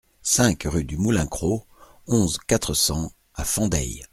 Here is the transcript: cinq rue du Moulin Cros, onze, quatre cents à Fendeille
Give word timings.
cinq 0.23 0.63
rue 0.63 0.83
du 0.83 0.97
Moulin 0.97 1.27
Cros, 1.27 1.67
onze, 2.07 2.39
quatre 2.47 2.73
cents 2.73 3.11
à 3.35 3.43
Fendeille 3.45 4.03